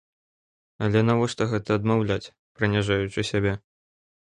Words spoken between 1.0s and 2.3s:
навошта гэта адмаўляць,